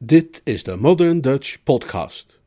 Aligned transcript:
Dit 0.00 0.40
is 0.44 0.62
de 0.62 0.76
Modern 0.76 1.20
Dutch 1.20 1.62
Podcast. 1.62 2.40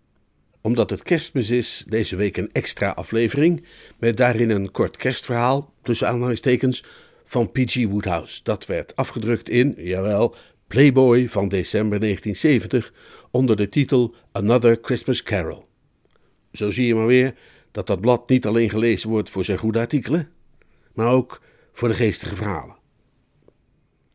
Omdat 0.61 0.89
het 0.89 1.03
kerstmis 1.03 1.49
is, 1.49 1.83
deze 1.87 2.15
week 2.15 2.37
een 2.37 2.49
extra 2.51 2.89
aflevering 2.89 3.63
met 3.99 4.17
daarin 4.17 4.49
een 4.49 4.71
kort 4.71 4.97
kerstverhaal, 4.97 5.73
tussen 5.81 6.07
aanhalingstekens, 6.07 6.85
van 7.23 7.51
P.G. 7.51 7.85
Woodhouse. 7.87 8.39
Dat 8.43 8.65
werd 8.65 8.95
afgedrukt 8.95 9.49
in, 9.49 9.73
jawel, 9.77 10.35
Playboy 10.67 11.29
van 11.29 11.47
december 11.47 11.99
1970 11.99 12.93
onder 13.31 13.55
de 13.55 13.69
titel 13.69 14.15
Another 14.31 14.79
Christmas 14.81 15.23
Carol. 15.23 15.65
Zo 16.51 16.71
zie 16.71 16.87
je 16.87 16.95
maar 16.95 17.05
weer 17.05 17.35
dat 17.71 17.87
dat 17.87 18.01
blad 18.01 18.29
niet 18.29 18.45
alleen 18.45 18.69
gelezen 18.69 19.09
wordt 19.09 19.29
voor 19.29 19.45
zijn 19.45 19.57
goede 19.57 19.79
artikelen, 19.79 20.29
maar 20.93 21.11
ook 21.11 21.41
voor 21.71 21.87
de 21.87 21.93
geestige 21.93 22.35
verhalen. 22.35 22.80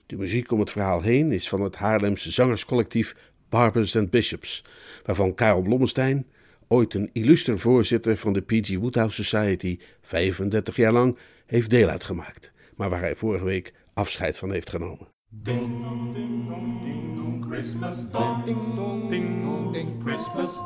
De 0.07 0.17
muziek 0.17 0.53
om 0.53 0.61
het 0.61 0.71
verhaal 0.71 1.03
heen 1.03 1.33
is 1.33 1.49
van 1.49 1.61
het 1.61 1.77
Haarlemse 1.77 2.31
zangerscollectief 2.31 3.15
Barbers 3.49 3.97
and 3.97 4.11
Bishops, 4.11 4.65
waarvan 5.05 5.35
Karel 5.35 5.63
Blommestein, 5.63 6.27
ooit 6.69 6.95
een 6.95 7.11
illuster 7.13 7.59
voorzitter 7.59 8.17
van 8.17 8.33
de 8.33 8.41
P.G. 8.41 8.77
Woodhouse 8.77 9.25
Society, 9.25 9.79
35 10.01 10.77
jaar 10.77 10.93
lang 10.93 11.19
heeft 11.47 11.71
deel 11.71 11.89
uitgemaakt, 11.89 12.53
maar 12.77 12.91
waar 12.91 13.01
hij 13.01 13.17
vorige 13.17 13.45
week 13.45 13.73
afscheid 13.95 14.39
van 14.39 14.53
heeft 14.53 14.71
genomen. 14.71 15.09
Ding 15.29 15.83
dong, 15.83 16.15
ding 16.15 16.49
dong, 16.49 16.83
ding 16.83 17.17
dong, 17.17 17.47
Christmas 17.51 18.11
ding 18.45 18.75
dong, 18.75 19.11
ding 19.11 19.45
dong, 19.45 19.73
ding 19.73 20.03
Christmas. 20.03 20.57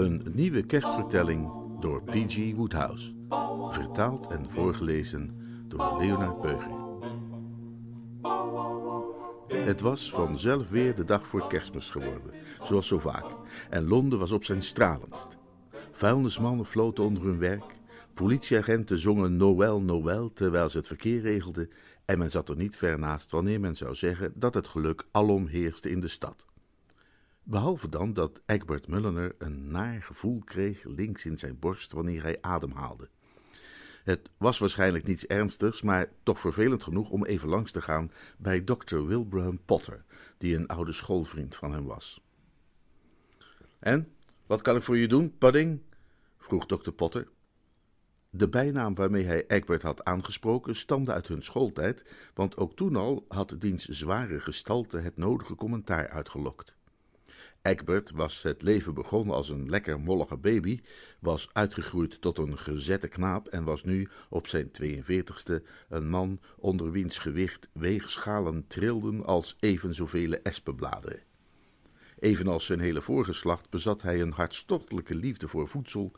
Een 0.00 0.22
nieuwe 0.32 0.62
kerstvertelling 0.62 1.50
door 1.80 2.02
P.G. 2.02 2.54
Woodhouse. 2.54 3.12
Vertaald 3.70 4.26
en 4.26 4.50
voorgelezen 4.50 5.36
door 5.68 5.98
Leonard 5.98 6.40
Beuger. 6.40 6.70
Het 9.66 9.80
was 9.80 10.10
vanzelf 10.10 10.68
weer 10.68 10.94
de 10.94 11.04
dag 11.04 11.26
voor 11.26 11.46
kerstmis 11.46 11.90
geworden, 11.90 12.32
zoals 12.62 12.86
zo 12.86 12.98
vaak. 12.98 13.24
En 13.70 13.88
Londen 13.88 14.18
was 14.18 14.32
op 14.32 14.44
zijn 14.44 14.62
stralendst. 14.62 15.36
Vuilnismannen 15.92 16.66
floten 16.66 17.04
onder 17.04 17.22
hun 17.22 17.38
werk. 17.38 17.74
Politieagenten 18.14 18.98
zongen 18.98 19.36
Noël, 19.36 19.80
Noël 19.80 20.32
terwijl 20.32 20.68
ze 20.68 20.76
het 20.76 20.86
verkeer 20.86 21.20
regelden. 21.20 21.70
En 22.04 22.18
men 22.18 22.30
zat 22.30 22.48
er 22.48 22.56
niet 22.56 22.76
ver 22.76 22.98
naast 22.98 23.30
wanneer 23.30 23.60
men 23.60 23.76
zou 23.76 23.94
zeggen 23.94 24.32
dat 24.34 24.54
het 24.54 24.68
geluk 24.68 25.04
alom 25.10 25.46
heerste 25.46 25.90
in 25.90 26.00
de 26.00 26.08
stad. 26.08 26.49
Behalve 27.42 27.88
dan 27.88 28.12
dat 28.12 28.40
Egbert 28.46 28.88
Mulliner 28.88 29.34
een 29.38 29.70
naar 29.70 30.02
gevoel 30.02 30.42
kreeg 30.44 30.84
links 30.84 31.26
in 31.26 31.38
zijn 31.38 31.58
borst 31.58 31.92
wanneer 31.92 32.22
hij 32.22 32.38
ademhaalde. 32.40 33.08
Het 34.04 34.30
was 34.36 34.58
waarschijnlijk 34.58 35.06
niets 35.06 35.26
ernstigs, 35.26 35.82
maar 35.82 36.08
toch 36.22 36.40
vervelend 36.40 36.82
genoeg 36.82 37.10
om 37.10 37.24
even 37.24 37.48
langs 37.48 37.72
te 37.72 37.82
gaan 37.82 38.12
bij 38.38 38.60
Dr. 38.60 39.06
Wilbraham 39.06 39.60
Potter, 39.64 40.04
die 40.38 40.56
een 40.56 40.66
oude 40.66 40.92
schoolvriend 40.92 41.56
van 41.56 41.72
hem 41.72 41.84
was. 41.84 42.22
En, 43.78 44.12
wat 44.46 44.62
kan 44.62 44.76
ik 44.76 44.82
voor 44.82 44.96
je 44.96 45.08
doen, 45.08 45.38
Pudding? 45.38 45.80
vroeg 46.38 46.66
Dr. 46.66 46.90
Potter. 46.90 47.28
De 48.30 48.48
bijnaam 48.48 48.94
waarmee 48.94 49.24
hij 49.24 49.46
Egbert 49.46 49.82
had 49.82 50.04
aangesproken 50.04 50.76
stamde 50.76 51.12
uit 51.12 51.28
hun 51.28 51.42
schooltijd, 51.42 52.04
want 52.34 52.56
ook 52.56 52.76
toen 52.76 52.96
al 52.96 53.24
had 53.28 53.54
diens 53.58 53.88
zware 53.88 54.40
gestalte 54.40 54.98
het 54.98 55.16
nodige 55.16 55.54
commentaar 55.54 56.08
uitgelokt. 56.08 56.78
Egbert 57.62 58.10
was 58.10 58.42
het 58.42 58.62
leven 58.62 58.94
begonnen 58.94 59.34
als 59.34 59.48
een 59.48 59.70
lekker 59.70 60.00
mollige 60.00 60.36
baby, 60.36 60.80
was 61.18 61.50
uitgegroeid 61.52 62.20
tot 62.20 62.38
een 62.38 62.58
gezette 62.58 63.08
knaap 63.08 63.48
en 63.48 63.64
was 63.64 63.84
nu 63.84 64.08
op 64.28 64.46
zijn 64.46 64.70
42ste 64.82 65.64
een 65.88 66.08
man 66.08 66.40
onder 66.56 66.90
wiens 66.90 67.18
gewicht 67.18 67.68
weegschalen 67.72 68.66
trilden 68.66 69.24
als 69.24 69.56
even 69.58 69.94
zoveel 69.94 70.32
espenbladeren. 70.32 71.22
Evenals 72.18 72.64
zijn 72.64 72.80
hele 72.80 73.00
voorgeslacht 73.00 73.70
bezat 73.70 74.02
hij 74.02 74.20
een 74.20 74.32
hartstochtelijke 74.32 75.14
liefde 75.14 75.48
voor 75.48 75.68
voedsel, 75.68 76.12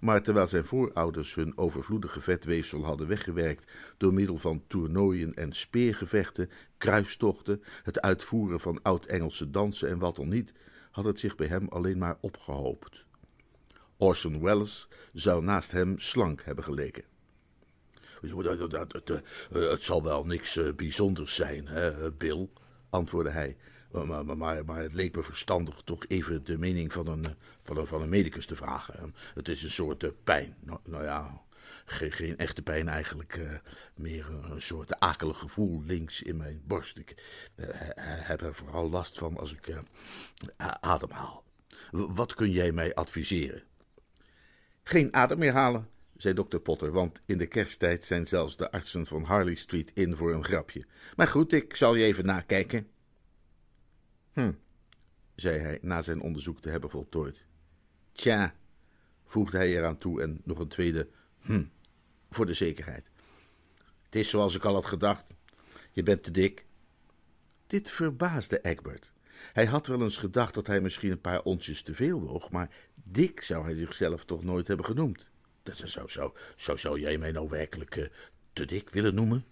maar 0.00 0.22
terwijl 0.22 0.46
zijn 0.46 0.64
voorouders 0.64 1.34
hun 1.34 1.58
overvloedige 1.58 2.20
vetweefsel 2.20 2.84
hadden 2.84 3.08
weggewerkt 3.08 3.72
door 3.96 4.14
middel 4.14 4.38
van 4.38 4.64
toernooien 4.66 5.34
en 5.34 5.52
speergevechten, 5.52 6.50
kruistochten, 6.78 7.62
het 7.82 8.00
uitvoeren 8.00 8.60
van 8.60 8.82
oud-Engelse 8.82 9.50
dansen 9.50 9.88
en 9.88 9.98
wat 9.98 10.16
dan 10.16 10.28
niet, 10.28 10.52
had 10.92 11.04
het 11.04 11.18
zich 11.18 11.36
bij 11.36 11.46
hem 11.46 11.68
alleen 11.68 11.98
maar 11.98 12.16
opgehoopt. 12.20 13.04
Orson 13.96 14.42
Welles 14.42 14.88
zou 15.12 15.44
naast 15.44 15.70
hem 15.70 15.98
slank 15.98 16.42
hebben 16.44 16.64
geleken. 16.64 17.04
Het, 19.52 19.82
zal 19.82 20.02
wel 20.02 20.24
niks 20.24 20.56
eh, 20.56 20.72
bijzonders 20.76 21.34
zijn, 21.34 21.66
hè, 21.66 22.12
Bill, 22.12 22.48
antwoordde 22.90 23.30
hij. 23.30 23.56
Maar, 23.90 24.36
maar, 24.36 24.64
maar, 24.64 24.82
het 24.82 24.94
leek 24.94 25.16
me 25.16 25.22
verstandig 25.22 25.80
toch 25.84 26.04
even 26.08 26.44
de 26.44 26.58
mening 26.58 26.92
van 26.92 27.06
een, 27.06 27.26
van 27.62 27.76
een, 27.76 27.86
van 27.86 28.02
een 28.02 28.08
medicus 28.08 28.46
te 28.46 28.56
vragen. 28.56 29.14
Het 29.34 29.48
is 29.48 29.62
een 29.62 29.70
soort 29.70 30.02
eh, 30.02 30.10
pijn. 30.24 30.56
Nou, 30.60 30.78
nou 30.84 31.04
ja, 31.04 31.42
geen, 31.84 32.12
geen, 32.12 32.36
echte 32.36 32.62
pijn 32.62 32.88
eigenlijk. 32.88 33.36
Uh, 33.36 33.52
meer 33.94 34.26
een, 34.28 34.62
soort 34.62 35.00
akelig 35.00 35.38
gevoel 35.38 35.82
links 35.84 36.22
in 36.22 36.36
mijn 36.36 36.62
borst. 36.64 36.98
Ik 36.98 37.14
uh, 37.56 37.66
heb 38.04 38.40
er 38.40 38.54
vooral 38.54 38.90
last 38.90 39.18
van 39.18 39.36
als 39.36 39.52
ik 39.52 39.66
uh, 39.66 39.78
ademhaal. 40.80 41.44
Wat 41.90 42.34
kun 42.34 42.50
jij 42.50 42.72
mij 42.72 42.94
adviseren? 42.94 43.62
Geen 44.82 45.14
adem 45.14 45.38
meer 45.38 45.52
halen, 45.52 45.88
zei 46.16 46.34
dokter 46.34 46.60
Potter, 46.60 46.92
want 46.92 47.20
in 47.26 47.38
de 47.38 47.46
kersttijd 47.46 48.04
zijn 48.04 48.26
zelfs 48.26 48.56
de 48.56 48.70
artsen 48.70 49.06
van 49.06 49.22
Harley 49.22 49.54
Street 49.54 49.90
in 49.94 50.16
voor 50.16 50.34
een 50.34 50.44
grapje. 50.44 50.86
Maar 51.16 51.28
goed, 51.28 51.52
ik 51.52 51.76
zal 51.76 51.94
je 51.94 52.04
even 52.04 52.24
nakijken. 52.24 52.88
Hm, 54.32 54.52
zei 55.34 55.58
hij 55.58 55.78
na 55.82 56.02
zijn 56.02 56.20
onderzoek 56.20 56.60
te 56.60 56.70
hebben 56.70 56.90
voltooid. 56.90 57.46
Tja, 58.12 58.54
voegde 59.24 59.56
hij 59.56 59.76
eraan 59.76 59.98
toe 59.98 60.22
en 60.22 60.40
nog 60.44 60.58
een 60.58 60.68
tweede 60.68 61.08
hm, 61.42 61.64
voor 62.30 62.46
de 62.46 62.54
zekerheid. 62.54 63.10
Het 64.04 64.16
is 64.16 64.30
zoals 64.30 64.54
ik 64.54 64.64
al 64.64 64.74
had 64.74 64.86
gedacht. 64.86 65.24
Je 65.92 66.02
bent 66.02 66.22
te 66.22 66.30
dik. 66.30 66.64
Dit 67.66 67.90
verbaasde 67.90 68.60
Egbert. 68.60 69.12
Hij 69.52 69.66
had 69.66 69.86
wel 69.86 70.02
eens 70.02 70.16
gedacht 70.16 70.54
dat 70.54 70.66
hij 70.66 70.80
misschien 70.80 71.10
een 71.10 71.20
paar 71.20 71.42
onsjes 71.42 71.82
te 71.82 71.94
veel 71.94 72.20
woog, 72.20 72.50
maar 72.50 72.70
dik 73.04 73.40
zou 73.40 73.64
hij 73.64 73.74
zichzelf 73.74 74.24
toch 74.24 74.44
nooit 74.44 74.68
hebben 74.68 74.86
genoemd. 74.86 75.26
Dat 75.62 75.82
zou, 75.84 76.10
zo, 76.10 76.34
zo 76.56 76.76
zou 76.76 77.00
jij 77.00 77.18
mij 77.18 77.32
nou 77.32 77.48
werkelijk 77.48 77.96
uh, 77.96 78.06
te 78.52 78.64
dik 78.64 78.90
willen 78.90 79.14
noemen? 79.14 79.44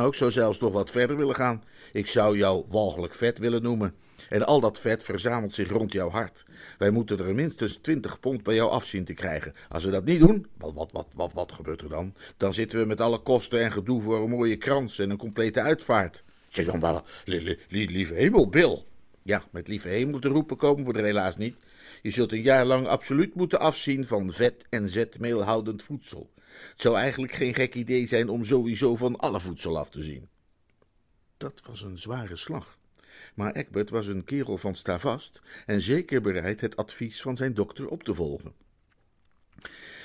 Nou, 0.00 0.12
ik 0.12 0.18
zou 0.18 0.30
zelfs 0.30 0.58
nog 0.58 0.72
wat 0.72 0.90
verder 0.90 1.16
willen 1.16 1.34
gaan. 1.34 1.64
Ik 1.92 2.06
zou 2.06 2.36
jou 2.36 2.64
walgelijk 2.68 3.14
vet 3.14 3.38
willen 3.38 3.62
noemen. 3.62 3.94
En 4.28 4.46
al 4.46 4.60
dat 4.60 4.80
vet 4.80 5.04
verzamelt 5.04 5.54
zich 5.54 5.70
rond 5.70 5.92
jouw 5.92 6.10
hart. 6.10 6.44
Wij 6.78 6.90
moeten 6.90 7.18
er 7.18 7.34
minstens 7.34 7.76
20 7.76 8.20
pond 8.20 8.42
bij 8.42 8.54
jou 8.54 8.70
afzien 8.70 9.04
te 9.04 9.14
krijgen. 9.14 9.54
Als 9.68 9.84
we 9.84 9.90
dat 9.90 10.04
niet 10.04 10.20
doen, 10.20 10.46
wat, 10.58 10.72
wat, 10.74 10.92
wat, 10.92 11.06
wat, 11.14 11.32
wat 11.32 11.52
gebeurt 11.52 11.82
er 11.82 11.88
dan? 11.88 12.14
Dan 12.36 12.54
zitten 12.54 12.78
we 12.78 12.86
met 12.86 13.00
alle 13.00 13.18
kosten 13.18 13.60
en 13.60 13.72
gedoe 13.72 14.02
voor 14.02 14.18
een 14.18 14.30
mooie 14.30 14.56
krans 14.56 14.98
en 14.98 15.10
een 15.10 15.16
complete 15.16 15.60
uitvaart. 15.60 16.22
Zeg 16.48 16.66
dan 16.66 17.02
li, 17.24 17.58
lieve 17.68 18.14
hemel, 18.14 18.48
Bill. 18.48 18.84
Ja, 19.22 19.44
met 19.50 19.68
lieve 19.68 19.88
hemel 19.88 20.18
te 20.18 20.28
roepen 20.28 20.56
komen 20.56 20.84
we 20.84 20.98
er 20.98 21.04
helaas 21.04 21.36
niet. 21.36 21.56
Je 22.02 22.10
zult 22.10 22.32
een 22.32 22.42
jaar 22.42 22.64
lang 22.64 22.86
absoluut 22.86 23.34
moeten 23.34 23.60
afzien 23.60 24.06
van 24.06 24.32
vet 24.32 24.64
en 24.70 24.88
zetmeelhoudend 24.88 25.82
voedsel. 25.82 26.30
Het 26.70 26.80
zou 26.80 26.96
eigenlijk 26.96 27.32
geen 27.32 27.54
gek 27.54 27.74
idee 27.74 28.06
zijn 28.06 28.28
om 28.28 28.44
sowieso 28.44 28.96
van 28.96 29.16
alle 29.16 29.40
voedsel 29.40 29.78
af 29.78 29.90
te 29.90 30.02
zien. 30.02 30.28
Dat 31.36 31.60
was 31.66 31.82
een 31.82 31.98
zware 31.98 32.36
slag. 32.36 32.78
Maar 33.34 33.52
Egbert 33.52 33.90
was 33.90 34.06
een 34.06 34.24
kerel 34.24 34.56
van 34.56 34.74
stavast 34.74 35.40
en 35.66 35.80
zeker 35.80 36.20
bereid 36.20 36.60
het 36.60 36.76
advies 36.76 37.22
van 37.22 37.36
zijn 37.36 37.54
dokter 37.54 37.88
op 37.88 38.02
te 38.02 38.14
volgen. 38.14 38.54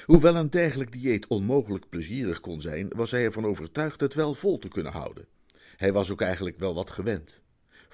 Hoewel 0.05 0.35
een 0.35 0.49
dergelijk 0.49 0.91
dieet 0.91 1.27
onmogelijk 1.27 1.89
plezierig 1.89 2.39
kon 2.39 2.61
zijn, 2.61 2.89
was 2.95 3.11
hij 3.11 3.23
ervan 3.23 3.45
overtuigd 3.45 4.01
het 4.01 4.13
wel 4.13 4.33
vol 4.33 4.57
te 4.57 4.67
kunnen 4.67 4.91
houden. 4.91 5.27
Hij 5.75 5.93
was 5.93 6.11
ook 6.11 6.21
eigenlijk 6.21 6.59
wel 6.59 6.73
wat 6.73 6.91
gewend. 6.91 7.41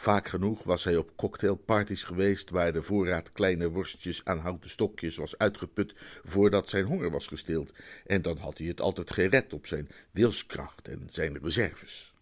Vaak 0.01 0.27
genoeg 0.27 0.63
was 0.63 0.83
hij 0.83 0.97
op 0.97 1.15
cocktailparties 1.15 2.03
geweest 2.03 2.49
waar 2.49 2.73
de 2.73 2.81
voorraad 2.81 3.31
kleine 3.31 3.69
worstjes 3.69 4.25
aan 4.25 4.37
houten 4.37 4.69
stokjes 4.69 5.15
was 5.15 5.37
uitgeput 5.37 5.93
voordat 6.23 6.69
zijn 6.69 6.85
honger 6.85 7.11
was 7.11 7.27
gestild, 7.27 7.71
en 8.05 8.21
dan 8.21 8.37
had 8.37 8.57
hij 8.57 8.67
het 8.67 8.81
altijd 8.81 9.11
gered 9.11 9.53
op 9.53 9.65
zijn 9.65 9.89
wilskracht 10.11 10.87
en 10.87 11.03
zijn 11.09 11.37
reserves. 11.41 12.13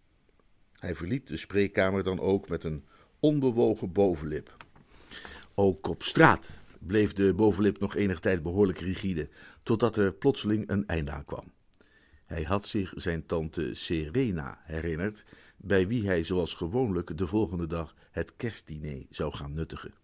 Hij 0.78 0.94
verliet 0.94 1.26
de 1.26 1.36
spreekkamer 1.36 2.02
dan 2.02 2.20
ook 2.20 2.48
met 2.48 2.64
een 2.64 2.84
onbewogen 3.20 3.92
bovenlip. 3.92 4.56
Ook 5.54 5.88
op 5.88 6.02
straat 6.02 6.48
bleef 6.78 7.12
de 7.12 7.34
bovenlip 7.34 7.78
nog 7.78 7.96
enige 7.96 8.20
tijd 8.20 8.42
behoorlijk 8.42 8.78
rigide, 8.78 9.28
totdat 9.62 9.96
er 9.96 10.12
plotseling 10.12 10.70
een 10.70 10.86
einde 10.86 11.10
aan 11.10 11.24
kwam. 11.24 11.52
Hij 12.26 12.42
had 12.42 12.66
zich 12.66 12.92
zijn 12.96 13.26
tante 13.26 13.74
Serena 13.74 14.60
herinnerd, 14.64 15.24
bij 15.62 15.86
wie 15.86 16.06
hij 16.06 16.24
zoals 16.24 16.54
gewoonlijk 16.54 17.18
de 17.18 17.26
volgende 17.26 17.66
dag 17.66 17.94
het 18.10 18.32
kerstdiner 18.36 19.06
zou 19.10 19.34
gaan 19.34 19.52
nuttigen. 19.52 19.94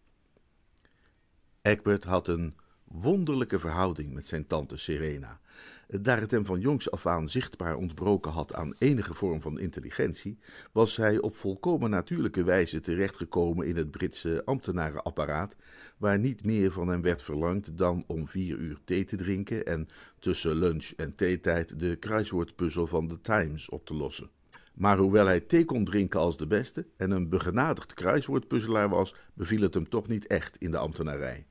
Egbert 1.63 2.05
had 2.05 2.29
een 2.29 2.55
wonderlijke 2.85 3.59
verhouding 3.59 4.13
met 4.13 4.27
zijn 4.27 4.47
tante 4.47 4.77
Serena. 4.77 5.41
Daar 5.89 6.21
het 6.21 6.31
hem 6.31 6.45
van 6.45 6.61
jongs 6.61 6.91
af 6.91 7.07
aan 7.07 7.29
zichtbaar 7.29 7.77
ontbroken 7.77 8.33
had 8.33 8.55
aan 8.55 8.75
enige 8.79 9.15
vorm 9.15 9.41
van 9.41 9.59
intelligentie, 9.59 10.39
was 10.73 10.97
hij 10.97 11.21
op 11.21 11.37
volkomen 11.37 11.91
natuurlijke 11.91 12.45
wijze 12.45 12.81
terechtgekomen 12.81 13.67
in 13.67 13.77
het 13.77 13.91
Britse 13.91 14.43
ambtenarenapparaat, 14.45 15.57
waar 15.97 16.19
niet 16.19 16.45
meer 16.45 16.73
van 16.73 16.89
hem 16.89 17.03
werd 17.03 17.23
verlangd 17.23 17.79
dan 17.79 18.05
om 18.07 18.29
vier 18.29 18.57
uur 18.57 18.79
thee 18.85 19.05
te 19.05 19.17
drinken 19.17 19.67
en 19.67 19.89
tussen 20.19 20.55
lunch 20.55 20.91
en 20.97 21.17
theetijd 21.17 21.81
de 21.81 21.97
kruiswoordpuzzel 21.97 22.87
van 22.87 23.07
de 23.07 23.21
Times 23.21 23.69
op 23.69 23.87
te 23.87 23.95
lossen. 23.95 24.31
Maar 24.77 24.99
hoewel 24.99 25.27
hij 25.27 25.41
thee 25.41 25.65
kon 25.65 25.85
drinken 25.85 26.21
als 26.21 26.37
de 26.37 26.47
beste 26.47 26.87
en 26.97 27.11
een 27.11 27.29
begenadigd 27.29 27.95
kruiswoordpuzzelaar 27.95 28.89
was, 28.89 29.15
beviel 29.35 29.61
het 29.63 29.75
hem 29.75 29.89
toch 29.89 30.09
niet 30.09 30.27
echt 30.27 30.57
in 30.57 30.71
de 30.71 30.79
ambtenarij. 30.79 31.47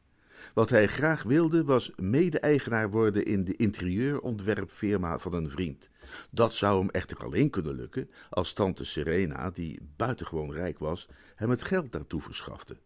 Wat 0.54 0.70
hij 0.70 0.88
graag 0.88 1.24
wilde 1.24 1.64
was 1.64 1.92
mede-eigenaar 1.96 2.90
worden 2.90 3.26
in 3.26 3.44
de 3.44 3.56
interieurontwerpfirma 3.56 5.20
van 5.20 5.34
een 5.34 5.50
vriend. 5.50 5.90
Dat 6.32 6.54
zou 6.54 6.80
hem 6.80 6.90
echter 6.90 7.18
alleen 7.18 7.50
kunnen 7.50 7.76
lukken 7.76 8.10
als 8.30 8.54
tante 8.54 8.84
Serena, 8.84 9.50
die 9.50 9.80
buitengewoon 9.96 10.52
rijk 10.52 10.80
was, 10.80 11.08
hem 11.36 11.50
het 11.50 11.64
geld 11.64 11.92
daartoe 11.92 12.22
verschafte. 12.22 12.78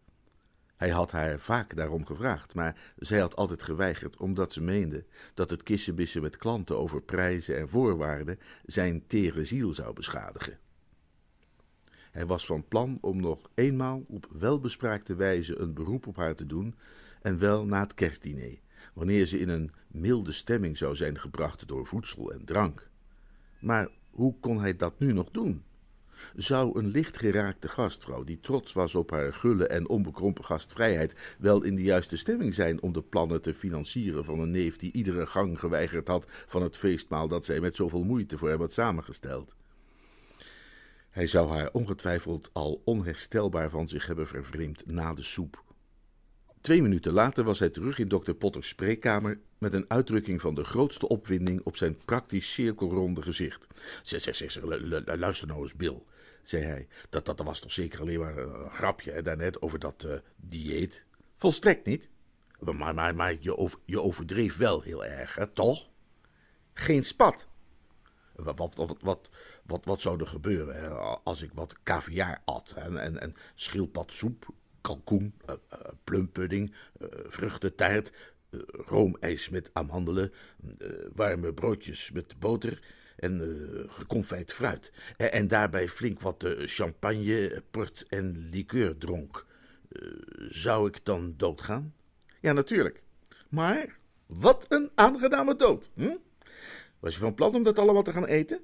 Hij 0.80 0.90
had 0.90 1.12
haar 1.12 1.40
vaak 1.40 1.76
daarom 1.76 2.06
gevraagd, 2.06 2.56
maar 2.56 2.94
zij 2.98 3.20
had 3.20 3.36
altijd 3.36 3.64
geweigerd 3.64 4.18
omdat 4.18 4.54
ze 4.54 4.62
meende 4.62 5.06
dat 5.34 5.50
het 5.50 5.64
kissenbissen 5.64 6.22
met 6.22 6.38
klanten 6.38 6.78
over 6.78 7.02
prijzen 7.02 7.58
en 7.58 7.70
voorwaarden 7.70 8.40
zijn 8.66 9.08
tere 9.08 9.46
ziel 9.46 9.74
zou 9.74 9.94
beschadigen. 9.94 10.60
Hij 12.12 12.26
was 12.26 12.46
van 12.46 12.68
plan 12.68 12.98
om 13.02 13.22
nog 13.22 13.50
eenmaal 13.54 14.04
op 14.08 14.28
welbespraakte 14.32 15.16
wijze 15.16 15.58
een 15.58 15.74
beroep 15.74 16.08
op 16.08 16.16
haar 16.16 16.36
te 16.36 16.46
doen 16.46 16.76
en 17.22 17.40
wel 17.40 17.66
na 17.66 17.80
het 17.80 17.94
kerstdiner, 17.94 18.60
wanneer 18.94 19.26
ze 19.26 19.40
in 19.40 19.50
een 19.50 19.72
milde 19.88 20.32
stemming 20.32 20.78
zou 20.78 20.96
zijn 20.96 21.20
gebracht 21.20 21.68
door 21.68 21.86
voedsel 21.86 22.32
en 22.32 22.46
drank. 22.46 22.88
Maar 23.60 23.90
hoe 24.10 24.40
kon 24.40 24.60
hij 24.60 24.76
dat 24.76 25.00
nu 25.00 25.14
nog 25.14 25.32
doen? 25.32 25.64
Zou 26.36 26.80
een 26.80 26.88
lichtgeraakte 26.88 27.68
gastvrouw, 27.68 28.24
die 28.24 28.40
trots 28.40 28.74
was 28.74 28.96
op 28.96 29.12
haar 29.12 29.34
gulle 29.34 29.68
en 29.68 29.90
onbekrompen 29.90 30.46
gastvrijheid, 30.46 31.36
wel 31.40 31.64
in 31.64 31.76
de 31.76 31.82
juiste 31.82 32.18
stemming 32.18 32.54
zijn 32.54 32.82
om 32.82 32.94
de 32.94 33.02
plannen 33.02 33.42
te 33.42 33.54
financieren 33.54 34.26
van 34.26 34.40
een 34.40 34.52
neef 34.52 34.78
die 34.78 34.92
iedere 34.92 35.28
gang 35.28 35.60
geweigerd 35.60 36.08
had 36.08 36.26
van 36.28 36.62
het 36.62 36.78
feestmaal 36.78 37.28
dat 37.28 37.46
zij 37.46 37.60
met 37.60 37.76
zoveel 37.76 38.04
moeite 38.04 38.38
voor 38.38 38.50
hem 38.50 38.60
had 38.60 38.74
samengesteld? 38.74 39.56
Hij 41.10 41.28
zou 41.28 41.50
haar 41.50 41.70
ongetwijfeld 41.72 42.50
al 42.54 42.82
onherstelbaar 42.86 43.70
van 43.70 43.88
zich 43.88 44.08
hebben 44.08 44.28
vervreemd 44.28 44.86
na 44.86 45.14
de 45.14 45.24
soep. 45.24 45.64
Twee 46.62 46.82
minuten 46.82 47.14
later 47.14 47.44
was 47.44 47.60
hij 47.60 47.70
terug 47.70 48.00
in 48.00 48.08
dokter 48.08 48.36
Potters 48.36 48.68
spreekkamer 48.68 49.40
met 49.58 49.74
een 49.74 49.86
uitdrukking 49.88 50.42
van 50.42 50.56
de 50.56 50.64
grootste 50.64 51.08
opwinding 51.08 51.62
op 51.64 51.76
zijn 51.76 51.98
praktisch 52.06 52.52
cirkelronde 52.52 53.22
gezicht. 53.22 53.68
Zeg, 54.04 54.22
zeg, 54.22 54.36
zeg, 54.36 54.64
luister 55.06 55.48
nou 55.48 55.62
eens, 55.62 55.76
Bill, 55.76 56.04
zei 56.44 56.64
hij. 56.64 56.88
Dat, 57.10 57.26
dat 57.26 57.40
was 57.40 57.60
toch 57.60 57.72
zeker 57.72 58.00
alleen 58.00 58.20
maar 58.20 58.38
een 58.38 58.72
grapje 58.72 59.12
hè, 59.12 59.22
daarnet 59.22 59.62
over 59.62 59.80
dat 59.80 60.04
uh, 60.08 60.14
dieet? 60.36 61.06
Volstrekt 61.36 61.86
niet. 61.86 62.10
Maar, 62.60 62.96
maar, 62.96 63.16
maar 63.16 63.36
je, 63.40 63.70
je 63.86 64.02
overdreef 64.02 64.58
wel 64.58 64.82
heel 64.82 65.06
erg, 65.06 65.36
hè, 65.36 65.48
toch? 65.48 65.90
Geen 66.74 67.04
spat. 67.04 67.48
Wat, 68.36 68.58
wat, 68.58 68.76
wat, 69.02 69.30
wat, 69.66 69.86
wat, 69.86 70.02
zou 70.02 70.20
er 70.20 70.28
gebeuren 70.28 71.24
als 71.24 71.42
ik 71.42 71.52
wat 71.54 71.76
caviar 71.84 72.42
at 72.46 72.74
en, 72.76 72.98
en, 72.98 73.22
en 73.22 73.36
schildpadsoep 73.56 74.54
kalkoen, 74.82 75.34
uh, 75.50 75.56
uh, 75.74 75.80
plumpudding, 76.04 76.74
uh, 77.02 77.08
vruchtentaart, 77.28 78.12
roomijs 78.72 79.50
met 79.50 79.70
amandelen, 79.74 80.32
warme 81.16 81.54
broodjes 81.54 82.12
met 82.12 82.40
boter 82.40 82.82
en 83.16 83.42
geconfijt 83.90 84.54
fruit. 84.54 84.92
En, 85.18 85.32
en, 85.32 85.48
daarbij 85.48 85.90
flink 85.90 86.20
wat 86.20 86.46
champagne, 86.58 87.64
port 87.72 88.08
en 88.08 88.50
liqueur 88.52 88.98
dronk. 88.98 89.46
zou 90.50 90.88
ik 90.88 91.06
dan 91.06 91.34
doodgaan? 91.38 91.94
Ja, 92.40 92.54
natuurlijk. 92.54 93.04
Maar 93.50 93.98
wat 94.26 94.66
een 94.70 94.92
aangename 94.96 95.56
dood. 95.56 95.90
Hm? 95.94 96.16
Was 97.00 97.14
je 97.14 97.20
van 97.20 97.34
plan 97.34 97.56
om 97.56 97.64
dat 97.64 97.80
allemaal 97.80 98.04
te 98.04 98.12
gaan 98.12 98.26
eten? 98.26 98.60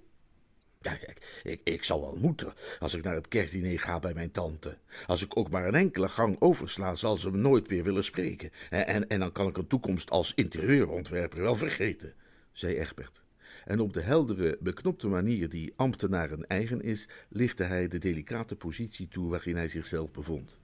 Ja, 0.85 0.91
ik, 0.91 1.41
ik, 1.43 1.61
ik, 1.63 1.83
zal 1.83 2.01
wel 2.01 2.15
moeten 2.15 2.53
als 2.79 2.93
ik 2.93 3.03
naar 3.03 3.15
het 3.15 3.27
kerstdiner 3.27 3.79
ga 3.79 3.99
bij 3.99 4.13
mijn 4.13 4.31
tante. 4.31 4.77
Als 5.05 5.23
ik 5.23 5.37
ook 5.37 5.49
maar 5.49 5.67
een 5.67 5.75
enkele 5.75 6.09
gang 6.09 6.35
oversla, 6.39 6.95
zal 6.95 7.17
ze 7.17 7.31
me 7.31 7.37
nooit 7.37 7.69
meer 7.69 7.83
willen 7.83 8.03
spreken. 8.03 8.51
En, 8.69 8.87
en, 8.87 9.07
en 9.07 9.19
dan 9.19 9.31
kan 9.31 9.47
ik 9.47 9.57
een 9.57 9.67
toekomst 9.67 10.09
als 10.09 10.33
interieurontwerper 10.33 11.41
wel 11.41 11.55
vergeten, 11.55 12.13
zei 12.51 12.77
Egbert. 12.77 13.21
En 13.65 13.79
op 13.79 13.93
de 13.93 14.01
heldere, 14.01 14.57
beknopte 14.59 15.07
manier 15.07 15.49
die 15.49 15.73
ambtenaren 15.75 16.47
eigen 16.47 16.81
is, 16.81 17.07
lichtte 17.29 17.63
hij 17.63 17.87
de 17.87 17.97
delicate 17.97 18.55
positie 18.55 19.07
toe 19.07 19.29
waarin 19.29 19.55
hij 19.55 19.67
zichzelf 19.67 20.11
bevond. 20.11 20.59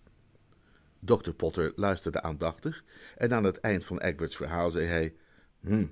Dr. 0.99 1.31
Potter 1.31 1.73
luisterde 1.75 2.21
aandachtig 2.21 2.83
en 3.17 3.33
aan 3.33 3.43
het 3.43 3.59
eind 3.59 3.85
van 3.85 3.99
Egberts 3.99 4.35
verhaal 4.35 4.71
zei 4.71 4.85
hij: 4.85 5.13
Hm, 5.59 5.85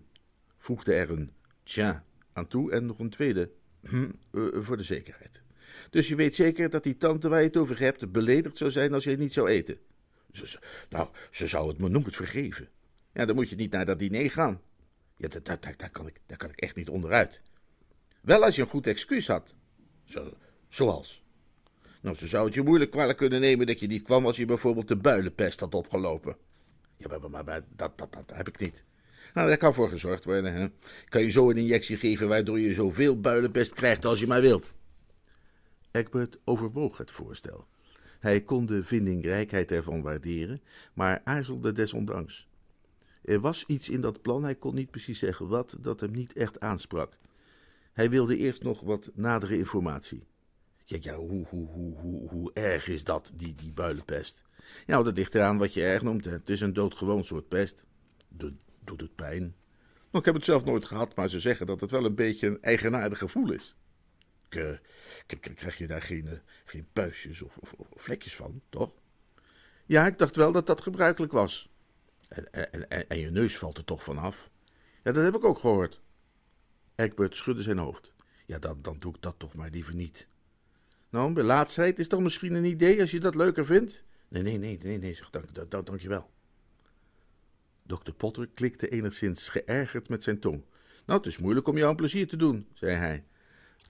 voegde 0.58 0.94
er 0.94 1.10
een 1.10 1.32
tja 1.64 2.04
aan 2.34 2.48
toe 2.48 2.72
en 2.72 2.86
nog 2.86 3.00
een 3.00 3.10
tweede 3.10 3.50
Hm, 3.82 4.10
uh, 4.32 4.62
voor 4.62 4.78
de 4.78 4.84
zekerheid. 4.84 5.42
Dus 5.90 6.08
je 6.08 6.16
weet 6.16 6.36
zeker 6.36 6.70
dat 6.70 6.84
die 6.84 6.98
tante 6.98 7.30
waar 7.30 7.40
je 7.40 7.48
het 7.48 7.58
over 7.58 7.80
hebt 7.80 8.12
beledigd 8.12 8.58
zou 8.58 8.72
zijn 8.72 8.94
als 8.94 9.04
je 9.04 9.18
niet 9.18 9.34
zou 9.34 9.50
eten? 9.50 9.78
Ze, 10.32 10.60
nou, 10.90 11.10
ze 11.32 11.48
zou 11.48 11.68
het 11.68 11.78
me 11.78 11.90
nooit 11.90 12.16
vergeven. 12.16 12.70
Ja, 13.14 13.26
dan 13.26 13.36
moet 13.36 13.50
je 13.50 13.56
niet 13.56 13.72
naar 13.72 13.86
dat 13.86 14.00
diner 14.00 14.32
gaan. 14.32 14.62
Ja, 15.18 15.28
daar, 15.28 15.60
daar, 15.78 15.90
kan 15.90 16.08
ik, 16.08 16.20
kan 16.38 16.50
ik 16.50 16.60
echt 16.60 16.76
niet 16.76 16.90
onderuit. 16.90 17.42
Wel 18.22 18.44
als 18.44 18.56
je 18.56 18.62
een 18.62 18.68
goed 18.68 18.88
excuus 18.88 19.28
had. 19.28 19.56
Zo, 20.04 20.34
zoals? 20.68 21.24
Nou, 22.02 22.16
ze 22.16 22.28
zou 22.28 22.46
het 22.46 22.54
je 22.54 22.62
moeilijk 22.62 22.92
kwalijk 22.92 23.18
kunnen 23.18 23.42
nemen 23.42 23.68
dat 23.68 23.80
je 23.80 23.88
niet 23.88 24.04
kwam 24.04 24.26
als 24.26 24.38
je 24.38 24.46
bijvoorbeeld 24.46 24.88
de 24.88 24.98
builenpest 24.98 25.60
had 25.60 25.76
opgelopen. 25.76 26.38
Ja, 26.98 27.08
maar, 27.08 27.30
maar, 27.30 27.44
maar 27.44 27.64
dat, 27.76 27.98
dat, 27.98 28.14
dat 28.14 28.32
heb 28.34 28.48
ik 28.48 28.60
niet. 28.60 28.84
Nou, 29.34 29.48
daar 29.48 29.58
kan 29.58 29.74
voor 29.74 29.90
gezorgd 29.90 30.26
worden. 30.26 30.54
Hè? 30.54 30.68
Kan 31.10 31.22
je 31.22 31.30
zo 31.30 31.50
een 31.50 31.58
injectie 31.58 31.98
geven 31.98 32.28
waardoor 32.28 32.60
je 32.60 32.74
zoveel 32.74 33.20
builenpest 33.20 33.74
krijgt 33.74 34.06
als 34.06 34.20
je 34.20 34.28
maar 34.28 34.42
wilt. 34.42 34.72
Egbert 35.92 36.40
overwoog 36.44 36.98
het 36.98 37.12
voorstel. 37.12 37.68
Hij 38.20 38.42
kon 38.42 38.66
de 38.66 38.84
vindingrijkheid 38.84 39.72
ervan 39.72 40.02
waarderen, 40.02 40.62
maar 40.94 41.22
aarzelde 41.24 41.72
desondanks. 41.72 42.48
Er 43.24 43.40
was 43.40 43.64
iets 43.68 43.90
in 43.90 44.02
dat 44.02 44.22
plan, 44.22 44.44
hij 44.44 44.56
kon 44.56 44.76
niet 44.76 44.92
precies 44.92 45.20
zeggen 45.20 45.48
wat, 45.48 45.76
dat 45.80 46.00
hem 46.00 46.12
niet 46.12 46.34
echt 46.34 46.60
aansprak. 46.60 47.14
Hij 47.94 48.10
wilde 48.10 48.38
eerst 48.38 48.64
nog 48.64 48.82
wat 48.82 49.10
nadere 49.14 49.58
informatie. 49.58 50.24
Ja, 50.86 50.98
ja, 51.02 51.16
hoe, 51.16 51.46
hoe, 51.46 51.68
hoe, 51.68 51.96
hoe, 51.96 52.30
hoe 52.30 52.52
erg 52.54 52.88
is 52.88 53.04
dat, 53.04 53.34
die, 53.36 53.56
die 53.56 53.74
builenpest? 53.74 54.44
Ja, 54.86 55.04
dat 55.04 55.18
ligt 55.18 55.36
eraan 55.36 55.58
wat 55.58 55.74
je 55.74 55.84
erg 55.84 56.02
noemt. 56.02 56.26
Het 56.26 56.50
is 56.50 56.62
een 56.62 56.74
doodgewoon 56.74 57.26
soort 57.26 57.48
pest. 57.48 57.86
De 58.28 58.54
doet 58.90 59.02
het 59.02 59.16
pijn. 59.16 59.42
Nou, 59.42 59.56
ik 60.12 60.26
heb 60.26 60.34
het 60.34 60.44
zelf 60.44 60.66
nooit 60.66 60.86
gehad, 60.86 61.16
maar 61.16 61.30
ze 61.30 61.40
zeggen 61.40 61.66
dat 61.66 61.82
het 61.82 61.92
wel 61.92 62.06
een 62.06 62.16
beetje 62.16 62.48
een 62.48 62.62
eigenaardig 62.62 63.18
gevoel 63.18 63.52
is. 63.52 63.76
Uh, 64.50 64.78
krijg 65.56 65.78
je 65.78 65.88
daar 65.88 66.02
geen, 66.02 66.26
uh, 66.26 66.32
geen 66.66 66.88
puistjes 66.94 67.42
of, 67.42 67.58
of, 67.58 67.74
vlekjes 67.96 68.36
van, 68.36 68.62
toch? 68.70 68.94
Ja, 69.86 70.08
ik 70.08 70.18
dacht 70.18 70.36
wel 70.36 70.52
dat 70.52 70.68
dat 70.68 70.82
gebruikelijk 70.82 71.32
was. 71.32 71.70
En, 72.28 72.52
en, 72.52 72.90
en, 72.90 73.10
en 73.10 73.18
je 73.18 73.30
neus 73.30 73.58
valt 73.58 73.78
er 73.78 73.84
toch 73.84 74.04
vanaf? 74.04 74.50
Ja, 75.04 75.12
dat 75.12 75.24
heb 75.24 75.36
ik 75.36 75.44
ook 75.44 75.60
gehoord. 75.60 76.02
Egbert 76.96 77.36
schudde 77.36 77.62
zijn 77.62 77.78
hoofd. 77.78 78.14
Ja, 78.46 78.60
dan, 78.60 78.82
dan 78.82 79.00
doe 79.00 79.16
ik 79.16 79.22
dat 79.22 79.36
toch 79.38 79.54
maar 79.54 79.70
liever 79.70 79.94
niet. 79.94 80.28
Nou, 81.10 81.34
bij 81.34 81.44
laatstheid 81.44 82.00
is 82.00 82.10
dan 82.10 82.24
misschien 82.24 82.54
een 82.54 82.66
idee 82.66 83.02
als 83.02 83.12
je 83.12 83.20
dat 83.20 83.36
leuker 83.36 83.66
vindt? 83.66 84.04
Nee, 84.28 84.44
nee, 84.44 84.58
nee, 84.58 84.80
nee, 84.82 84.98
nee, 84.98 85.16
zeg, 85.16 85.30
dank, 85.30 85.54
dank, 85.54 85.86
dank 85.86 86.00
je 86.00 86.08
wel. 86.08 86.30
Dr. 87.90 88.12
Potter 88.18 88.48
klikte 88.54 88.90
enigszins 88.90 89.50
geërgerd 89.50 90.10
met 90.10 90.24
zijn 90.24 90.40
tong. 90.40 90.64
Nou, 91.06 91.20
het 91.20 91.28
is 91.28 91.38
moeilijk 91.38 91.68
om 91.68 91.78
jou 91.78 91.90
een 91.90 91.96
plezier 91.96 92.28
te 92.28 92.38
doen, 92.38 92.68
zei 92.74 92.96
hij. 92.96 93.24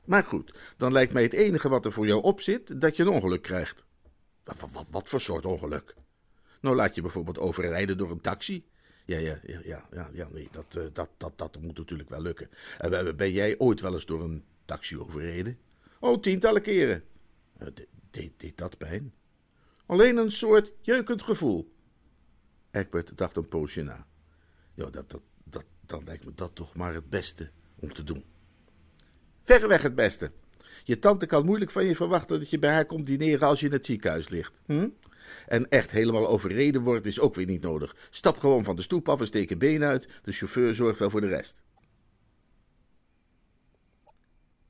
Maar 0.06 0.24
goed, 0.24 0.53
dan 0.77 0.91
lijkt 0.91 1.13
mij 1.13 1.24
het 1.24 1.34
enige 1.34 1.70
wat 1.70 1.86
er 1.86 1.91
voor 1.91 2.08
jou 2.08 2.22
op 2.24 2.41
zit 2.41 2.82
dat 2.82 2.96
je 2.96 3.03
een 3.03 3.10
ongeluk 3.10 3.41
krijgt. 3.41 3.84
Wat, 4.44 4.72
wat, 4.72 4.86
wat 4.91 5.10
voor 5.10 5.22
soort 5.22 5.46
ongeluk? 5.46 5.96
Nou, 6.62 6.75
laat 6.75 6.96
je 6.96 7.01
bijvoorbeeld 7.01 7.38
overrijden 7.38 7.98
door 7.98 8.12
een 8.12 8.22
taxi. 8.22 8.65
Ja, 9.06 9.18
ja, 9.18 9.39
ja, 9.63 10.10
ja, 10.13 10.27
nee, 10.32 10.48
dat, 10.51 10.75
uh, 10.77 10.84
dat, 10.94 11.10
dat, 11.18 11.34
dat 11.36 11.62
moet 11.62 11.77
natuurlijk 11.77 12.10
wel 12.10 12.22
lukken. 12.22 12.50
Uh, 12.86 13.13
ben 13.13 13.32
jij 13.32 13.58
ooit 13.58 13.82
wel 13.82 13.94
eens 13.94 14.06
door 14.06 14.24
een 14.24 14.44
taxi 14.65 14.98
overreden? 14.98 15.58
Oh, 16.00 16.22
tientallen 16.22 16.62
keren. 16.62 17.03
Uh, 17.62 17.68
deed 18.38 18.58
dat 18.58 18.77
pijn? 18.77 19.13
Alleen 19.86 20.18
een 20.18 20.32
soort 20.32 20.72
jeukend 20.82 21.22
gevoel. 21.22 21.72
Egbert 22.72 23.18
dacht 23.18 23.36
een 23.36 23.48
poosje 23.48 23.84
na. 23.84 24.06
Ja, 24.74 24.90
dat, 24.90 25.10
dat, 25.10 25.22
dat, 25.44 25.66
dan 25.86 26.04
lijkt 26.04 26.26
me 26.26 26.32
dat 26.36 26.56
toch 26.56 26.76
maar 26.76 26.94
het 26.94 27.10
beste 27.10 27.50
om 27.80 27.94
te 27.94 28.04
doen. 28.04 28.24
Verreweg 29.44 29.82
het 29.82 29.96
beste. 29.96 30.32
Je 30.84 31.00
tante 31.00 31.26
kan 31.26 31.46
moeilijk 31.46 31.72
van 31.72 31.86
je 31.86 31.96
verwachten 31.96 32.40
dat 32.40 32.50
je 32.50 32.60
bij 32.60 32.74
haar 32.74 32.86
komt 32.86 33.08
dineren 33.08 33.48
als 33.48 33.60
je 33.60 33.66
in 33.66 33.72
het 33.72 33.86
ziekenhuis 33.86 34.30
ligt. 34.30 34.54
Hm? 34.66 34.90
En 35.48 35.70
echt 35.70 35.92
helemaal 35.92 36.28
overreden 36.28 36.82
wordt 36.82 37.06
is 37.06 37.20
ook 37.20 37.36
weer 37.36 37.46
niet 37.46 37.62
nodig. 37.62 37.96
Stap 38.10 38.38
gewoon 38.38 38.64
van 38.64 38.76
de 38.76 38.82
stoep 38.82 39.10
af 39.10 39.20
en 39.20 39.26
steek 39.26 39.52
een 39.52 39.58
been 39.58 39.84
uit. 39.84 40.08
De 40.24 40.32
chauffeur 40.32 40.74
zorgt 40.74 41.00
wel 41.00 41.10
voor 41.10 41.22
de 41.22 41.28
rest. 41.28 41.62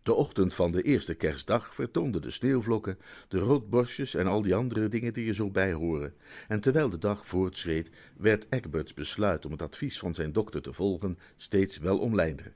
De 0.10 0.16
ochtend 0.16 0.54
van 0.54 0.72
de 0.72 0.82
eerste 0.82 1.16
kerstdag 1.16 1.76
vertoonden 1.76 2.22
de 2.22 2.32
sneeuwvlokken, 2.32 2.98
de 3.28 3.40
roodborstjes 3.40 4.16
en 4.16 4.28
al 4.28 4.42
die 4.42 4.56
andere 4.56 4.88
dingen 4.88 5.14
die 5.14 5.28
er 5.28 5.34
zo 5.34 5.50
bij 5.50 5.74
horen. 5.74 6.14
En 6.48 6.62
terwijl 6.62 6.90
de 6.90 6.98
dag 6.98 7.26
voortschreed, 7.26 7.90
werd 8.18 8.46
Egberts 8.50 8.94
besluit 8.94 9.46
om 9.46 9.52
het 9.52 9.62
advies 9.62 10.00
van 10.00 10.14
zijn 10.14 10.32
dokter 10.32 10.62
te 10.62 10.74
volgen 10.74 11.18
steeds 11.38 11.78
wel 11.78 12.00
omlijnder. 12.00 12.54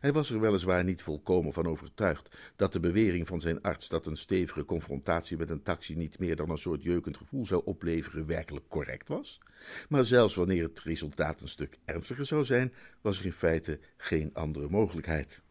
Hij 0.00 0.12
was 0.12 0.30
er 0.30 0.40
weliswaar 0.40 0.84
niet 0.84 1.02
volkomen 1.02 1.52
van 1.52 1.66
overtuigd 1.66 2.36
dat 2.56 2.72
de 2.72 2.80
bewering 2.80 3.26
van 3.26 3.40
zijn 3.40 3.62
arts 3.62 3.88
dat 3.88 4.06
een 4.06 4.16
stevige 4.16 4.64
confrontatie 4.64 5.36
met 5.36 5.50
een 5.50 5.62
taxi 5.62 5.96
niet 5.96 6.18
meer 6.18 6.36
dan 6.36 6.50
een 6.50 6.58
soort 6.58 6.82
jeukend 6.82 7.16
gevoel 7.16 7.46
zou 7.46 7.62
opleveren 7.64 8.26
werkelijk 8.26 8.68
correct 8.68 9.08
was, 9.08 9.40
maar 9.88 10.04
zelfs 10.04 10.34
wanneer 10.34 10.62
het 10.62 10.80
resultaat 10.80 11.40
een 11.40 11.48
stuk 11.48 11.78
ernstiger 11.84 12.24
zou 12.24 12.44
zijn, 12.44 12.72
was 13.00 13.18
er 13.18 13.24
in 13.24 13.32
feite 13.32 13.78
geen 13.96 14.30
andere 14.34 14.68
mogelijkheid. 14.68 15.44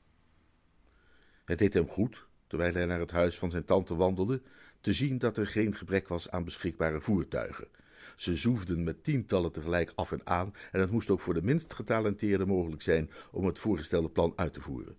Het 1.46 1.58
deed 1.58 1.74
hem 1.74 1.88
goed, 1.88 2.28
terwijl 2.48 2.74
hij 2.74 2.86
naar 2.86 3.00
het 3.00 3.12
huis 3.12 3.38
van 3.38 3.52
zijn 3.52 3.66
tante 3.66 3.96
wandelde, 3.96 4.42
te 4.82 4.94
zien 4.94 5.18
dat 5.18 5.38
er 5.38 5.48
geen 5.48 5.76
gebrek 5.76 6.08
was 6.08 6.30
aan 6.30 6.44
beschikbare 6.44 7.02
voertuigen. 7.02 7.68
Ze 8.16 8.36
zoefden 8.36 8.84
met 8.84 9.04
tientallen 9.04 9.52
tegelijk 9.52 9.92
af 9.96 10.12
en 10.12 10.22
aan 10.24 10.54
en 10.72 10.80
het 10.80 10.92
moest 10.92 11.10
ook 11.10 11.22
voor 11.22 11.34
de 11.34 11.42
minst 11.42 11.74
getalenteerde 11.74 12.46
mogelijk 12.46 12.82
zijn 12.82 13.10
om 13.32 13.46
het 13.46 13.60
voorgestelde 13.60 14.10
plan 14.10 14.34
uit 14.36 14.54
te 14.54 14.62
voeren. 14.62 14.98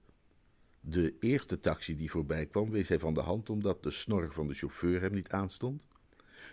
De 0.81 1.15
eerste 1.21 1.61
taxi 1.61 1.97
die 1.97 2.11
voorbij 2.11 2.47
kwam 2.47 2.71
wees 2.71 2.89
hij 2.89 2.99
van 2.99 3.15
de 3.15 3.21
hand 3.21 3.51
omdat 3.51 3.83
de 3.83 3.91
snor 3.91 4.33
van 4.33 4.47
de 4.47 4.55
chauffeur 4.55 5.01
hem 5.01 5.13
niet 5.13 5.31
aanstond. 5.31 5.83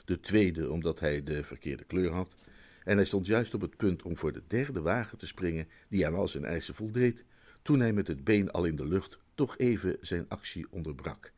De 0.06 0.20
tweede 0.20 0.72
omdat 0.72 1.00
hij 1.00 1.24
de 1.24 1.44
verkeerde 1.44 1.84
kleur 1.84 2.12
had. 2.12 2.36
En 2.84 2.96
hij 2.96 3.06
stond 3.06 3.26
juist 3.26 3.54
op 3.54 3.62
het 3.62 3.78
punt 3.78 4.02
om 4.02 4.18
voor 4.18 4.32
de 4.32 4.44
derde 4.48 4.82
wagen 4.82 5.18
te 5.18 5.28
springen, 5.28 5.68
die 5.90 6.08
aan 6.08 6.16
al 6.16 6.28
zijn 6.28 6.46
eisen 6.46 6.76
voldeed, 6.76 7.24
toen 7.62 7.80
hij 7.80 7.94
met 7.94 8.08
het 8.08 8.24
been 8.24 8.52
al 8.52 8.66
in 8.66 8.76
de 8.76 8.88
lucht 8.88 9.20
toch 9.36 9.58
even 9.58 9.98
zijn 10.02 10.30
actie 10.30 10.68
onderbrak. 10.70 11.32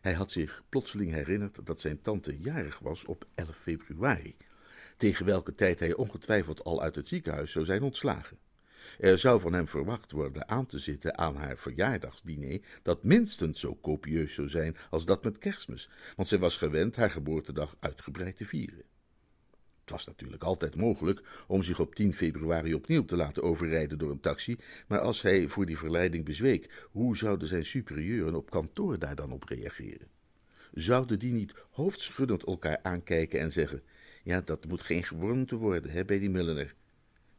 Hij 0.00 0.12
had 0.12 0.32
zich 0.32 0.62
plotseling 0.68 1.12
herinnerd 1.12 1.66
dat 1.66 1.80
zijn 1.80 2.02
tante 2.02 2.38
jarig 2.38 2.78
was 2.78 3.04
op 3.04 3.26
11 3.34 3.56
februari, 3.56 4.36
tegen 4.96 5.26
welke 5.26 5.54
tijd 5.54 5.78
hij 5.78 5.94
ongetwijfeld 5.94 6.64
al 6.64 6.82
uit 6.82 6.96
het 6.96 7.08
ziekenhuis 7.08 7.52
zou 7.52 7.64
zijn 7.64 7.82
ontslagen. 7.82 8.38
Er 8.98 9.18
zou 9.18 9.40
van 9.40 9.52
hem 9.52 9.68
verwacht 9.68 10.12
worden 10.12 10.48
aan 10.48 10.66
te 10.66 10.78
zitten 10.78 11.18
aan 11.18 11.36
haar 11.36 11.58
verjaardagsdiner, 11.58 12.60
dat 12.82 13.04
minstens 13.04 13.60
zo 13.60 13.78
copieus 13.80 14.34
zou 14.34 14.48
zijn 14.48 14.76
als 14.90 15.06
dat 15.06 15.24
met 15.24 15.38
kerstmis, 15.38 15.90
want 16.16 16.28
zij 16.28 16.38
was 16.38 16.56
gewend 16.56 16.96
haar 16.96 17.10
geboortedag 17.10 17.76
uitgebreid 17.80 18.36
te 18.36 18.46
vieren. 18.46 18.84
Het 19.90 19.98
was 19.98 20.14
natuurlijk 20.14 20.42
altijd 20.42 20.76
mogelijk 20.76 21.44
om 21.46 21.62
zich 21.62 21.80
op 21.80 21.94
10 21.94 22.14
februari 22.14 22.74
opnieuw 22.74 23.04
te 23.04 23.16
laten 23.16 23.42
overrijden 23.42 23.98
door 23.98 24.10
een 24.10 24.20
taxi, 24.20 24.56
maar 24.88 25.00
als 25.00 25.22
hij 25.22 25.48
voor 25.48 25.66
die 25.66 25.78
verleiding 25.78 26.24
bezweek, 26.24 26.88
hoe 26.90 27.16
zouden 27.16 27.48
zijn 27.48 27.64
superieuren 27.64 28.34
op 28.34 28.50
kantoor 28.50 28.98
daar 28.98 29.14
dan 29.14 29.32
op 29.32 29.44
reageren? 29.44 30.06
Zouden 30.72 31.18
die 31.18 31.32
niet 31.32 31.54
hoofdschuddend 31.70 32.44
elkaar 32.44 32.78
aankijken 32.82 33.40
en 33.40 33.52
zeggen: 33.52 33.82
Ja, 34.22 34.40
dat 34.40 34.66
moet 34.66 34.82
geen 34.82 35.04
gewoonte 35.04 35.56
worden 35.56 35.90
hè, 35.90 36.04
bij 36.04 36.18
die? 36.18 36.70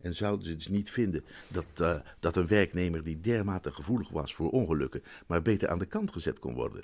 En 0.01 0.15
zouden 0.15 0.45
ze 0.45 0.55
dus 0.55 0.67
niet 0.67 0.91
vinden 0.91 1.23
dat, 1.47 1.65
uh, 1.81 1.99
dat 2.19 2.35
een 2.35 2.47
werknemer 2.47 3.03
die 3.03 3.19
dermate 3.19 3.71
gevoelig 3.71 4.09
was 4.09 4.35
voor 4.35 4.49
ongelukken, 4.49 5.03
maar 5.27 5.41
beter 5.41 5.69
aan 5.69 5.79
de 5.79 5.85
kant 5.85 6.11
gezet 6.11 6.39
kon 6.39 6.53
worden? 6.53 6.83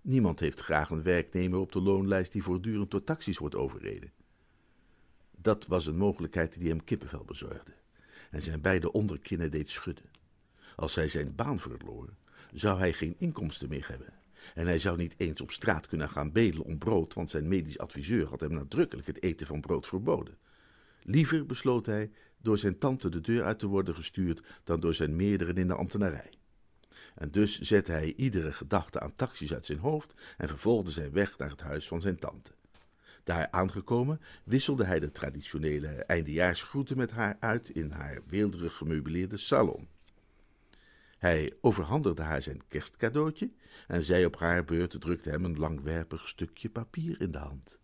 Niemand 0.00 0.40
heeft 0.40 0.60
graag 0.60 0.90
een 0.90 1.02
werknemer 1.02 1.58
op 1.58 1.72
de 1.72 1.80
loonlijst 1.80 2.32
die 2.32 2.42
voortdurend 2.42 2.90
door 2.90 3.04
taxis 3.04 3.38
wordt 3.38 3.54
overreden. 3.54 4.21
Dat 5.42 5.66
was 5.66 5.86
een 5.86 5.96
mogelijkheid 5.96 6.58
die 6.58 6.68
hem 6.68 6.84
kippenvel 6.84 7.24
bezorgde 7.24 7.72
en 8.30 8.42
zijn 8.42 8.60
beide 8.60 8.92
onderkinnen 8.92 9.50
deed 9.50 9.70
schudden. 9.70 10.04
Als 10.76 10.94
hij 10.94 11.08
zijn 11.08 11.34
baan 11.34 11.58
verloor, 11.58 12.08
zou 12.52 12.78
hij 12.78 12.92
geen 12.92 13.14
inkomsten 13.18 13.68
meer 13.68 13.88
hebben. 13.88 14.12
En 14.54 14.66
hij 14.66 14.78
zou 14.78 14.96
niet 14.96 15.14
eens 15.16 15.40
op 15.40 15.50
straat 15.50 15.86
kunnen 15.86 16.08
gaan 16.08 16.32
bedelen 16.32 16.64
om 16.64 16.78
brood, 16.78 17.14
want 17.14 17.30
zijn 17.30 17.48
medisch 17.48 17.78
adviseur 17.78 18.26
had 18.26 18.40
hem 18.40 18.52
nadrukkelijk 18.52 19.06
het 19.06 19.22
eten 19.22 19.46
van 19.46 19.60
brood 19.60 19.86
verboden. 19.86 20.36
Liever 21.02 21.46
besloot 21.46 21.86
hij 21.86 22.10
door 22.40 22.58
zijn 22.58 22.78
tante 22.78 23.08
de 23.08 23.20
deur 23.20 23.44
uit 23.44 23.58
te 23.58 23.66
worden 23.66 23.94
gestuurd 23.94 24.42
dan 24.64 24.80
door 24.80 24.94
zijn 24.94 25.16
meerderen 25.16 25.56
in 25.56 25.66
de 25.66 25.74
ambtenarij. 25.74 26.30
En 27.14 27.30
dus 27.30 27.60
zette 27.60 27.92
hij 27.92 28.14
iedere 28.16 28.52
gedachte 28.52 29.00
aan 29.00 29.16
taxis 29.16 29.54
uit 29.54 29.66
zijn 29.66 29.78
hoofd 29.78 30.14
en 30.36 30.48
vervolgde 30.48 30.90
zijn 30.90 31.12
weg 31.12 31.38
naar 31.38 31.50
het 31.50 31.60
huis 31.60 31.88
van 31.88 32.00
zijn 32.00 32.18
tante. 32.18 32.52
Daar 33.24 33.48
aangekomen 33.50 34.20
wisselde 34.44 34.84
hij 34.84 35.00
de 35.00 35.12
traditionele 35.12 35.88
eindejaarsgroeten 35.88 36.96
met 36.96 37.10
haar 37.10 37.36
uit 37.40 37.68
in 37.68 37.90
haar 37.90 38.20
weelderig 38.26 38.76
gemeubileerde 38.76 39.36
salon. 39.36 39.88
Hij 41.18 41.52
overhandigde 41.60 42.22
haar 42.22 42.42
zijn 42.42 42.62
kerstcadeautje 42.68 43.50
en 43.86 44.02
zij 44.02 44.24
op 44.24 44.36
haar 44.36 44.64
beurt 44.64 45.00
drukte 45.00 45.30
hem 45.30 45.44
een 45.44 45.58
langwerpig 45.58 46.28
stukje 46.28 46.70
papier 46.70 47.20
in 47.20 47.30
de 47.30 47.38
hand. 47.38 47.78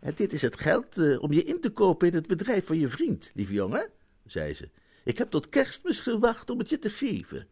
En 0.00 0.12
dit 0.16 0.32
is 0.32 0.42
het 0.42 0.60
geld 0.60 0.96
uh, 0.96 1.22
om 1.22 1.32
je 1.32 1.44
in 1.44 1.60
te 1.60 1.70
kopen 1.70 2.08
in 2.08 2.14
het 2.14 2.26
bedrijf 2.26 2.66
van 2.66 2.78
je 2.78 2.88
vriend, 2.88 3.30
lieve 3.34 3.52
jongen, 3.52 3.90
zei 4.24 4.54
ze. 4.54 4.70
Ik 5.04 5.18
heb 5.18 5.30
tot 5.30 5.48
kerstmis 5.48 6.00
gewacht 6.00 6.50
om 6.50 6.58
het 6.58 6.68
je 6.68 6.78
te 6.78 6.90
geven. 6.90 7.48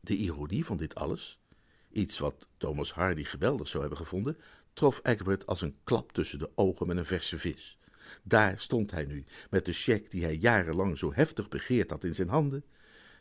De 0.00 0.16
ironie 0.16 0.64
van 0.64 0.76
dit 0.76 0.94
alles, 0.94 1.40
iets 1.92 2.18
wat 2.18 2.48
Thomas 2.56 2.92
Hardy 2.92 3.24
geweldig 3.24 3.68
zou 3.68 3.80
hebben 3.82 3.98
gevonden, 3.98 4.36
trof 4.76 5.00
Egbert 5.02 5.46
als 5.46 5.60
een 5.60 5.76
klap 5.84 6.12
tussen 6.12 6.38
de 6.38 6.50
ogen 6.54 6.86
met 6.86 6.96
een 6.96 7.04
verse 7.04 7.38
vis. 7.38 7.78
Daar 8.22 8.58
stond 8.58 8.90
hij 8.90 9.04
nu, 9.04 9.24
met 9.50 9.64
de 9.64 9.72
cheque 9.72 10.08
die 10.08 10.22
hij 10.22 10.36
jarenlang 10.36 10.98
zo 10.98 11.12
heftig 11.14 11.48
begeerd 11.48 11.90
had 11.90 12.04
in 12.04 12.14
zijn 12.14 12.28
handen, 12.28 12.64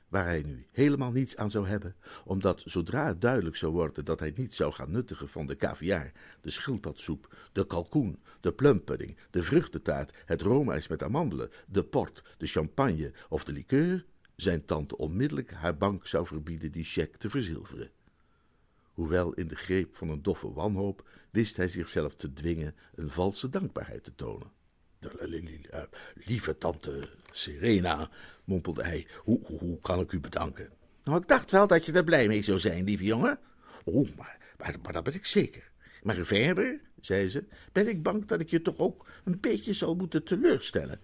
waar 0.07 0.25
hij 0.25 0.41
nu 0.41 0.67
helemaal 0.71 1.11
niets 1.11 1.35
aan 1.35 1.51
zou 1.51 1.67
hebben, 1.67 1.95
omdat 2.25 2.63
zodra 2.65 3.07
het 3.07 3.21
duidelijk 3.21 3.55
zou 3.55 3.71
worden 3.71 4.05
dat 4.05 4.19
hij 4.19 4.33
niet 4.35 4.53
zou 4.53 4.73
gaan 4.73 4.91
nuttigen 4.91 5.29
van 5.29 5.45
de 5.45 5.55
caviar, 5.55 6.11
de 6.41 6.49
schildpadsoep, 6.49 7.35
de 7.51 7.67
kalkoen, 7.67 8.19
de 8.39 8.53
plumpudding, 8.53 9.17
de 9.29 9.43
vruchtentaart, 9.43 10.13
het 10.25 10.41
roomijs 10.41 10.87
met 10.87 11.03
amandelen, 11.03 11.49
de 11.67 11.83
port, 11.83 12.23
de 12.37 12.47
champagne 12.47 13.13
of 13.29 13.43
de 13.43 13.51
liqueur, 13.51 14.05
zijn 14.35 14.65
tante 14.65 14.97
onmiddellijk 14.97 15.51
haar 15.51 15.77
bank 15.77 16.07
zou 16.07 16.25
verbieden 16.25 16.71
die 16.71 16.83
cheque 16.83 17.17
te 17.17 17.29
verzilveren. 17.29 17.91
Hoewel 18.95 19.33
in 19.33 19.47
de 19.47 19.55
greep 19.55 19.95
van 19.95 20.09
een 20.09 20.23
doffe 20.23 20.53
wanhoop, 20.53 21.09
wist 21.31 21.57
hij 21.57 21.67
zichzelf 21.67 22.15
te 22.15 22.33
dwingen 22.33 22.75
een 22.95 23.09
valse 23.09 23.49
dankbaarheid 23.49 24.03
te 24.03 24.15
tonen. 24.15 24.51
Lieve 26.13 26.57
tante 26.57 27.09
Serena, 27.31 28.09
mompelde 28.43 28.83
hij, 28.83 29.07
hoe, 29.17 29.39
hoe, 29.43 29.79
kan 29.79 29.99
ik 29.99 30.11
u 30.11 30.19
bedanken? 30.19 30.69
Nou, 31.03 31.21
ik 31.21 31.27
dacht 31.27 31.51
wel 31.51 31.67
dat 31.67 31.85
je 31.85 31.91
er 31.91 32.03
blij 32.03 32.27
mee 32.27 32.41
zou 32.41 32.59
zijn, 32.59 32.83
lieve 32.83 33.03
jongen. 33.03 33.39
Oh, 33.83 34.07
maar, 34.17 34.37
maar, 34.57 34.93
dat 34.93 35.03
ben 35.03 35.13
ik 35.13 35.25
zeker. 35.25 35.71
Maar 36.03 36.25
verder, 36.25 36.81
zei 37.01 37.29
ze, 37.29 37.43
ben 37.71 37.87
ik 37.87 38.03
bang 38.03 38.25
dat 38.25 38.39
ik 38.39 38.49
je 38.49 38.61
toch 38.61 38.77
ook 38.77 39.07
een 39.23 39.39
beetje 39.39 39.73
zal 39.73 39.95
moeten 39.95 40.23
teleurstellen. 40.23 40.99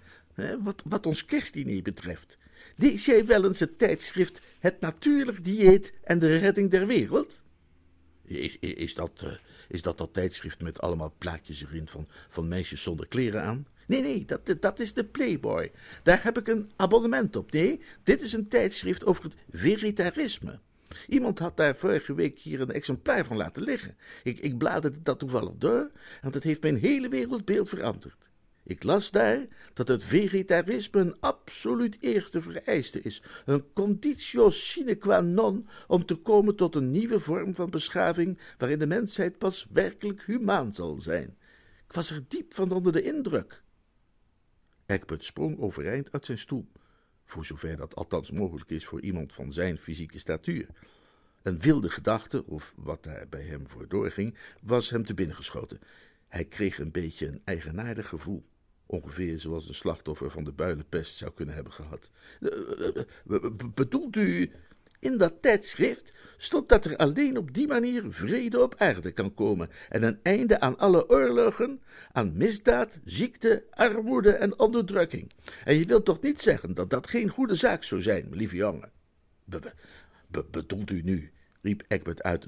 Wat, 0.60 0.82
wat 0.86 1.06
ons 1.06 1.26
kerstdiner 1.26 1.82
betreft. 1.82 2.38
Lees 2.76 3.06
jij 3.06 3.26
wel 3.26 3.46
eens 3.46 3.60
het 3.60 3.78
tijdschrift 3.78 4.42
Het 4.60 4.80
Natuurlijk 4.80 5.44
Dieet 5.44 5.94
en 6.04 6.20
de 6.20 6.38
Redding 6.38 6.72
der 6.72 6.88
Wereld? 6.88 7.42
Is, 8.40 8.60
is, 8.60 8.96
dat, 8.96 9.22
uh, 9.24 9.32
is 9.68 9.82
dat 9.82 9.98
dat 9.98 10.14
tijdschrift 10.14 10.62
met 10.62 10.82
allemaal 10.82 11.14
plaatjes 11.18 11.64
erin 11.64 11.88
van, 11.88 12.08
van 12.30 12.48
meisjes 12.48 12.84
zonder 12.84 13.08
kleren 13.08 13.44
aan? 13.44 13.68
Nee, 13.88 14.02
nee, 14.02 14.26
dat, 14.26 14.56
dat 14.60 14.80
is 14.80 14.94
de 14.94 15.06
Playboy. 15.06 15.72
Daar 16.04 16.24
heb 16.24 16.38
ik 16.38 16.48
een 16.48 16.72
abonnement 16.76 17.36
op. 17.36 17.52
Nee, 17.52 17.82
dit 18.04 18.22
is 18.22 18.34
een 18.34 18.48
tijdschrift 18.48 19.06
over 19.06 19.24
het 19.24 19.36
veritarisme. 19.50 20.60
Iemand 21.08 21.40
had 21.40 21.58
daar 21.58 21.76
vorige 21.76 22.14
week 22.14 22.40
hier 22.40 22.62
een 22.62 22.72
exemplaar 22.72 23.26
van 23.26 23.38
laten 23.38 23.64
liggen. 23.64 23.98
Ik, 24.24 24.40
ik 24.40 24.58
bladerde 24.58 25.02
dat 25.02 25.20
toevallig 25.20 25.54
door, 25.58 25.92
want 26.22 26.34
het 26.34 26.44
heeft 26.44 26.62
mijn 26.62 26.78
hele 26.78 27.10
wereldbeeld 27.10 27.70
veranderd. 27.70 28.31
Ik 28.64 28.84
las 28.84 29.12
daar 29.12 29.48
dat 29.74 29.88
het 29.88 30.04
vegetarisme 30.04 31.00
een 31.00 31.20
absoluut 31.20 31.98
eerste 32.00 32.42
vereiste 32.42 33.02
is, 33.02 33.24
een 33.46 33.74
conditio 33.74 34.50
sine 34.50 34.96
qua 34.96 35.22
non 35.22 35.68
om 35.88 36.06
te 36.06 36.16
komen 36.16 36.56
tot 36.56 36.76
een 36.76 36.92
nieuwe 36.92 37.20
vorm 37.20 37.56
van 37.56 37.70
beschaving 37.70 38.40
waarin 38.58 38.80
de 38.80 38.88
mensheid 38.88 39.38
pas 39.38 39.68
werkelijk 39.72 40.24
humaan 40.24 40.74
zal 40.74 40.98
zijn. 41.00 41.38
Ik 41.88 41.94
was 41.94 42.12
er 42.12 42.24
diep 42.28 42.54
van 42.54 42.72
onder 42.72 42.92
de 42.92 43.02
indruk. 43.02 43.64
Egbert 44.86 45.24
sprong 45.24 45.60
overeind 45.60 46.12
uit 46.12 46.26
zijn 46.26 46.38
stoel, 46.38 46.72
voor 47.26 47.46
zover 47.46 47.76
dat 47.76 47.96
althans 47.96 48.32
mogelijk 48.32 48.70
is 48.70 48.86
voor 48.86 49.02
iemand 49.02 49.34
van 49.34 49.54
zijn 49.54 49.78
fysieke 49.78 50.20
statuur. 50.20 50.68
Een 51.42 51.60
wilde 51.60 51.90
gedachte, 51.90 52.46
of 52.46 52.74
wat 52.76 53.04
daar 53.04 53.28
bij 53.30 53.44
hem 53.44 53.68
voor 53.68 53.88
doorging, 53.88 54.38
was 54.62 54.90
hem 54.90 55.06
te 55.06 55.14
binnen 55.14 55.36
geschoten. 55.36 55.80
Hij 56.28 56.46
kreeg 56.46 56.80
een 56.80 56.92
beetje 56.92 57.28
een 57.28 57.42
eigenaardig 57.44 58.08
gevoel. 58.08 58.50
Ongeveer 58.92 59.40
zoals 59.40 59.68
een 59.68 59.76
slachtoffer 59.76 60.32
van 60.32 60.44
de 60.44 60.52
builenpest 60.52 61.16
zou 61.16 61.32
kunnen 61.32 61.56
hebben 61.56 61.74
gehad. 61.74 62.10
Bedoelt 63.74 64.16
u. 64.16 64.52
In 65.00 65.18
dat 65.18 65.42
tijdschrift 65.42 66.14
stond 66.38 66.70
dat 66.70 66.86
er 66.86 66.98
alleen 66.98 67.38
op 67.38 67.54
die 67.54 67.68
manier 67.68 68.04
vrede 68.08 68.62
op 68.62 68.76
aarde 68.78 69.12
kan 69.12 69.34
komen 69.34 69.70
en 69.90 70.04
een 70.04 70.20
einde 70.24 70.60
aan 70.60 70.78
alle 70.78 71.10
oorlogen, 71.10 71.82
aan 72.12 72.38
misdaad, 72.38 73.00
ziekte, 73.04 73.64
armoede 73.70 74.32
en 74.32 74.60
onderdrukking. 74.60 75.32
En 75.64 75.76
je 75.76 75.86
wilt 75.86 76.06
toch 76.06 76.22
niet 76.22 76.42
zeggen 76.42 76.74
dat 76.74 76.90
dat 76.90 77.08
geen 77.08 77.30
goede 77.30 77.56
zaak 77.56 77.84
zou 77.84 78.02
zijn, 78.02 78.28
lieve 78.32 78.56
jongen? 78.56 78.92
Be 79.46 79.60
be 80.28 80.46
bedoelt 80.52 80.92
u 80.92 81.02
nu, 81.02 81.32
riep 81.62 81.84
Egbert 81.88 82.24
uit, 82.24 82.48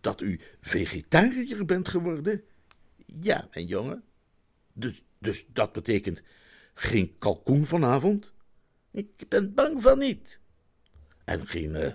dat 0.00 0.20
u 0.20 0.40
vegetariër 0.60 1.64
bent 1.64 1.88
geworden? 1.88 2.42
Ja, 3.06 3.48
mijn 3.52 3.66
jongen. 3.66 4.04
Dus, 4.72 5.02
dus 5.24 5.44
dat 5.52 5.72
betekent 5.72 6.22
geen 6.74 7.18
kalkoen 7.18 7.66
vanavond? 7.66 8.32
Ik 8.90 9.28
ben 9.28 9.54
bang 9.54 9.82
van 9.82 9.98
niet. 9.98 10.40
En 11.24 11.46
geen, 11.46 11.74
uh, 11.74 11.92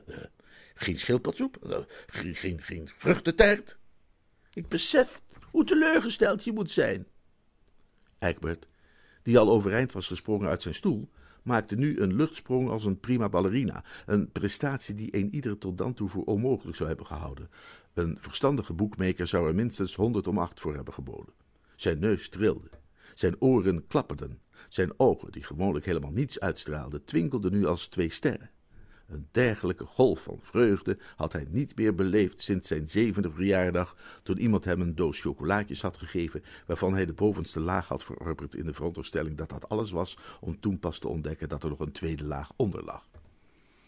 geen 0.73 0.99
schildpadsoep? 0.99 1.57
Uh, 1.63 1.77
geen, 2.07 2.35
geen, 2.35 2.61
geen 2.61 2.87
vruchtentaart? 2.87 3.77
Ik 4.53 4.67
besef 4.67 5.21
hoe 5.51 5.63
teleurgesteld 5.63 6.43
je 6.43 6.51
moet 6.51 6.71
zijn. 6.71 7.07
Egbert, 8.17 8.67
die 9.23 9.37
al 9.37 9.49
overeind 9.49 9.91
was 9.91 10.07
gesprongen 10.07 10.49
uit 10.49 10.61
zijn 10.61 10.75
stoel, 10.75 11.09
maakte 11.43 11.75
nu 11.75 11.99
een 11.99 12.15
luchtsprong 12.15 12.69
als 12.69 12.85
een 12.85 12.99
prima 12.99 13.29
ballerina, 13.29 13.83
een 14.05 14.31
prestatie 14.31 14.95
die 14.95 15.15
een 15.15 15.33
ieder 15.35 15.57
tot 15.57 15.77
dan 15.77 15.93
toe 15.93 16.09
voor 16.09 16.23
onmogelijk 16.23 16.77
zou 16.77 16.89
hebben 16.89 17.07
gehouden. 17.07 17.49
Een 17.93 18.17
verstandige 18.21 18.73
boekmaker 18.73 19.27
zou 19.27 19.47
er 19.47 19.55
minstens 19.55 19.95
honderd 19.95 20.27
om 20.27 20.37
acht 20.37 20.59
voor 20.59 20.75
hebben 20.75 20.93
geboden. 20.93 21.33
Zijn 21.75 21.99
neus 21.99 22.29
trilde, 22.29 22.69
zijn 23.19 23.41
oren 23.41 23.87
klapperden, 23.87 24.41
zijn 24.69 24.93
ogen, 24.97 25.31
die 25.31 25.43
gewoonlijk 25.43 25.85
helemaal 25.85 26.11
niets 26.11 26.39
uitstraalden, 26.39 27.03
twinkelden 27.03 27.51
nu 27.51 27.65
als 27.65 27.87
twee 27.87 28.11
sterren. 28.11 28.49
Een 29.07 29.27
dergelijke 29.31 29.85
golf 29.85 30.23
van 30.23 30.39
vreugde 30.41 30.97
had 31.15 31.33
hij 31.33 31.45
niet 31.49 31.75
meer 31.75 31.95
beleefd 31.95 32.41
sinds 32.41 32.67
zijn 32.67 32.89
zevende 32.89 33.31
verjaardag, 33.31 33.95
toen 34.23 34.39
iemand 34.39 34.65
hem 34.65 34.81
een 34.81 34.95
doos 34.95 35.19
chocolaatjes 35.21 35.81
had 35.81 35.97
gegeven, 35.97 36.43
waarvan 36.65 36.93
hij 36.93 37.05
de 37.05 37.13
bovenste 37.13 37.59
laag 37.59 37.87
had 37.87 38.03
verorberd 38.03 38.55
in 38.55 38.65
de 38.65 38.73
veronderstelling 38.73 39.37
dat 39.37 39.49
dat 39.49 39.69
alles 39.69 39.91
was, 39.91 40.17
om 40.39 40.59
toen 40.59 40.79
pas 40.79 40.99
te 40.99 41.07
ontdekken 41.07 41.49
dat 41.49 41.63
er 41.63 41.69
nog 41.69 41.79
een 41.79 41.91
tweede 41.91 42.23
laag 42.25 42.51
onder 42.55 42.83
lag. 42.83 43.09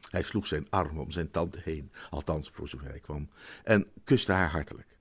Hij 0.09 0.23
sloeg 0.23 0.47
zijn 0.47 0.67
arm 0.69 0.99
om 0.99 1.11
zijn 1.11 1.31
tante 1.31 1.59
heen, 1.63 1.91
althans 2.09 2.49
voor 2.49 2.67
zover 2.67 2.87
hij 2.87 2.99
kwam, 2.99 3.29
en 3.63 3.87
kuste 4.03 4.31
haar 4.31 4.51
hartelijk. 4.51 4.91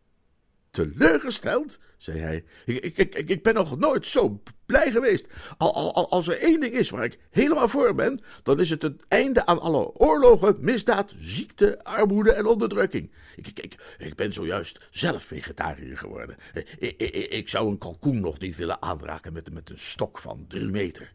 Teleurgesteld, 0.70 1.78
zei 1.96 2.18
hij. 2.18 2.44
Ik, 2.64 2.84
ik, 2.84 3.14
ik, 3.14 3.28
ik 3.28 3.42
ben 3.42 3.54
nog 3.54 3.78
nooit 3.78 4.06
zo 4.06 4.42
blij 4.66 4.90
geweest. 4.90 5.26
Al, 5.58 5.74
al, 5.74 6.10
als 6.10 6.28
er 6.28 6.38
één 6.38 6.60
ding 6.60 6.74
is 6.74 6.90
waar 6.90 7.04
ik 7.04 7.18
helemaal 7.30 7.68
voor 7.68 7.94
ben, 7.94 8.20
dan 8.42 8.60
is 8.60 8.70
het 8.70 8.82
het 8.82 9.04
einde 9.08 9.46
aan 9.46 9.60
alle 9.60 9.94
oorlogen, 9.94 10.56
misdaad, 10.60 11.14
ziekte, 11.18 11.84
armoede 11.84 12.32
en 12.32 12.46
onderdrukking. 12.46 13.12
Ik, 13.36 13.46
ik, 13.46 13.58
ik, 13.58 13.96
ik 13.98 14.14
ben 14.14 14.32
zojuist 14.32 14.88
zelf 14.90 15.22
vegetariër 15.22 15.98
geworden. 15.98 16.36
Ik, 16.78 16.94
ik, 16.96 17.26
ik 17.28 17.48
zou 17.48 17.70
een 17.70 17.78
kalkoen 17.78 18.20
nog 18.20 18.38
niet 18.38 18.56
willen 18.56 18.82
aanraken 18.82 19.32
met, 19.32 19.52
met 19.52 19.70
een 19.70 19.78
stok 19.78 20.18
van 20.18 20.44
drie 20.48 20.70
meter. 20.70 21.12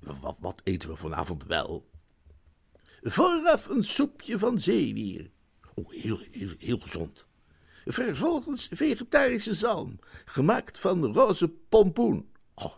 Wat, 0.00 0.36
wat 0.40 0.60
eten 0.64 0.88
we 0.88 0.96
vanavond 0.96 1.46
wel? 1.46 1.88
Vooraf 3.02 3.68
een 3.68 3.84
soepje 3.84 4.38
van 4.38 4.58
zeewier. 4.58 5.30
Oh, 5.74 5.90
heel, 5.90 6.20
heel, 6.30 6.54
heel 6.58 6.78
gezond. 6.78 7.28
Vervolgens 7.92 8.68
vegetarische 8.70 9.54
zalm, 9.54 9.98
gemaakt 10.24 10.78
van 10.78 11.12
roze 11.12 11.48
pompoen. 11.48 12.30
Oh, 12.54 12.74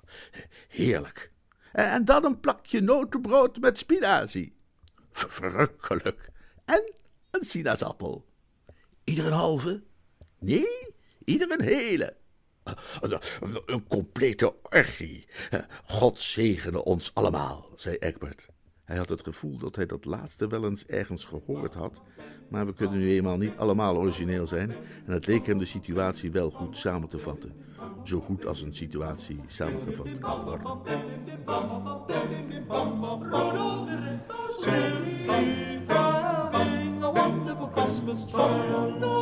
heerlijk. 0.68 1.32
En 1.72 2.04
dan 2.04 2.24
een 2.24 2.40
plakje 2.40 2.80
notenbrood 2.80 3.60
met 3.60 3.78
spinazie. 3.78 4.56
Verrukkelijk. 5.12 6.30
En 6.64 6.92
een 7.30 7.44
sinaasappel. 7.44 8.24
Ieder 9.04 9.26
een 9.26 9.32
halve? 9.32 9.82
Nee, 10.38 10.94
ieder 11.24 11.50
een 11.50 11.62
hele. 11.62 12.16
Een 13.66 13.86
complete 13.88 14.54
orgie. 14.62 15.28
God 15.86 16.18
zegene 16.18 16.84
ons 16.84 17.14
allemaal, 17.14 17.70
zei 17.74 17.96
Egbert. 17.96 18.48
Hij 18.92 19.00
had 19.00 19.10
het 19.10 19.22
gevoel 19.22 19.58
dat 19.58 19.76
hij 19.76 19.86
dat 19.86 20.04
laatste 20.04 20.46
wel 20.46 20.64
eens 20.64 20.86
ergens 20.86 21.24
gehoord 21.24 21.74
had, 21.74 22.00
maar 22.48 22.66
we 22.66 22.74
kunnen 22.74 22.98
nu 22.98 23.10
eenmaal 23.10 23.36
niet 23.36 23.56
allemaal 23.56 23.96
origineel 23.96 24.46
zijn 24.46 24.70
en 25.06 25.12
het 25.12 25.26
leek 25.26 25.46
hem 25.46 25.58
de 25.58 25.64
situatie 25.64 26.30
wel 26.30 26.50
goed 26.50 26.76
samen 26.76 27.08
te 27.08 27.18
vatten. 27.18 27.52
Zo 28.02 28.20
goed 28.20 28.46
als 28.46 28.62
een 28.62 28.74
situatie 28.74 29.40
samengevat 29.46 30.18
kan 30.18 30.44
worden. 30.44 30.80
Last 38.06 39.21